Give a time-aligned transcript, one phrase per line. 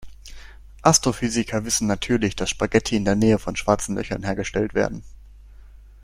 [0.81, 5.03] Astrophysiker wissen natürlich, dass Spaghetti in der Nähe von Schwarzen Löchern hergestellt werden.